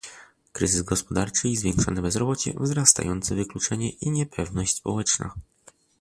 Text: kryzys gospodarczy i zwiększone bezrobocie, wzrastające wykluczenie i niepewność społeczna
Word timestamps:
kryzys 0.53 0.81
gospodarczy 0.83 1.49
i 1.49 1.57
zwiększone 1.57 2.01
bezrobocie, 2.01 2.53
wzrastające 2.59 3.35
wykluczenie 3.35 3.89
i 3.89 4.09
niepewność 4.11 4.75
społeczna 4.75 5.33